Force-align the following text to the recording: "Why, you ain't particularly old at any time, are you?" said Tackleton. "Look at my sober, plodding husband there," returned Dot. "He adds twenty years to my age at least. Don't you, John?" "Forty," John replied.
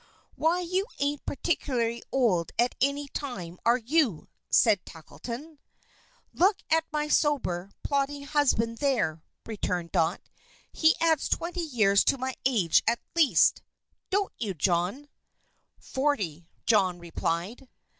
"Why, 0.35 0.61
you 0.61 0.87
ain't 0.97 1.27
particularly 1.27 2.01
old 2.11 2.53
at 2.57 2.73
any 2.81 3.07
time, 3.09 3.59
are 3.67 3.77
you?" 3.77 4.29
said 4.49 4.83
Tackleton. 4.83 5.59
"Look 6.33 6.63
at 6.71 6.85
my 6.91 7.07
sober, 7.07 7.69
plodding 7.83 8.23
husband 8.23 8.79
there," 8.79 9.21
returned 9.45 9.91
Dot. 9.91 10.21
"He 10.73 10.95
adds 10.99 11.29
twenty 11.29 11.61
years 11.61 12.03
to 12.05 12.17
my 12.17 12.33
age 12.47 12.81
at 12.87 12.99
least. 13.15 13.61
Don't 14.09 14.33
you, 14.39 14.55
John?" 14.55 15.07
"Forty," 15.79 16.47
John 16.65 16.97
replied. 16.97 17.69